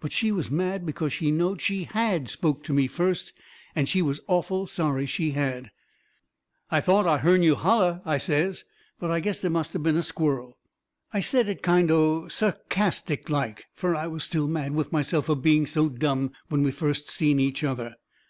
But 0.00 0.12
she 0.12 0.32
was 0.32 0.50
mad 0.50 0.86
because 0.86 1.12
she 1.12 1.30
knowed 1.30 1.60
she 1.60 1.84
HAD 1.84 2.30
spoke 2.30 2.64
to 2.64 2.72
me 2.72 2.86
first, 2.86 3.34
and 3.74 3.86
she 3.86 4.00
was 4.00 4.18
awful 4.26 4.66
sorry 4.66 5.04
she 5.04 5.32
had. 5.32 5.70
"I 6.70 6.80
thought 6.80 7.06
I 7.06 7.18
hearn 7.18 7.42
you 7.42 7.54
holler," 7.54 8.00
I 8.06 8.16
says, 8.16 8.64
"but 8.98 9.10
I 9.10 9.20
guess 9.20 9.44
it 9.44 9.50
must 9.50 9.74
of 9.74 9.82
been 9.82 9.98
a 9.98 10.02
squirrel." 10.02 10.56
I 11.12 11.20
said 11.20 11.50
it 11.50 11.60
kind 11.62 11.90
o' 11.90 12.28
sarcastic 12.28 13.28
like, 13.28 13.66
fur 13.74 13.94
I 13.94 14.06
was 14.06 14.24
still 14.24 14.48
mad 14.48 14.72
with 14.72 14.90
myself 14.90 15.26
fur 15.26 15.34
being 15.34 15.66
so 15.66 15.90
dumb 15.90 16.32
when 16.48 16.62
we 16.62 16.70
first 16.70 17.10
seen 17.10 17.38
each 17.38 17.62
other. 17.62 17.96